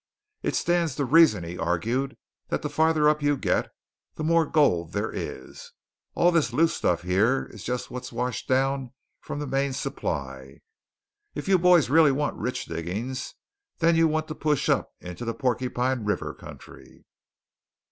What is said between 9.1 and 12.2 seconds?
from the main supply. If you boys reely